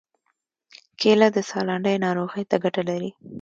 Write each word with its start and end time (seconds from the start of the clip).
کېله 0.99 1.27
د 1.35 1.37
ساه 1.49 1.63
لنډۍ 1.67 1.95
ناروغۍ 2.05 2.43
ته 2.49 2.55
ګټه 2.63 2.81
لري. 2.89 3.09